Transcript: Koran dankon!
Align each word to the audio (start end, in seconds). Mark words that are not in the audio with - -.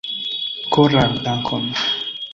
Koran 0.73 1.11
dankon! 1.23 1.65